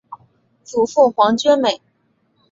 [0.63, 1.79] 祖父黄厥美。